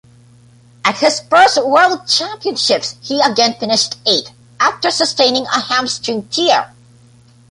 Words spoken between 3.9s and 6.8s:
eighth, after sustaining a hamstring tear.